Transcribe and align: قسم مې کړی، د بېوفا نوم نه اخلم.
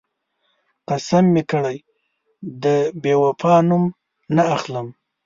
قسم 0.87 1.25
مې 1.33 1.43
کړی، 1.51 1.77
د 2.63 2.65
بېوفا 3.01 3.55
نوم 3.69 3.83
نه 4.35 4.43
اخلم. 4.55 4.87